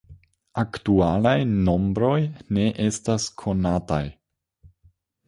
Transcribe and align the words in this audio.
Aktualaj 0.59 1.33
nombroj 1.67 2.13
ne 2.57 2.65
estas 2.87 3.27
konataj. 3.43 4.01